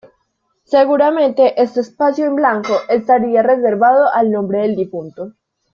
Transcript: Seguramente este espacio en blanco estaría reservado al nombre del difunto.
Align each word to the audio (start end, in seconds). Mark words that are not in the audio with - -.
Seguramente 0.63 1.61
este 1.61 1.81
espacio 1.81 2.25
en 2.25 2.33
blanco 2.35 2.73
estaría 2.89 3.43
reservado 3.43 4.11
al 4.11 4.31
nombre 4.31 4.63
del 4.63 4.75
difunto. 4.75 5.33